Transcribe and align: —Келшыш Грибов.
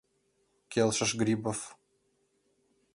—Келшыш 0.71 1.11
Грибов. 1.21 1.59